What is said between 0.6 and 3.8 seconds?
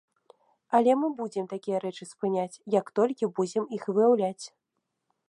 Але мы будзем такія рэчы спыняць, як толькі будзем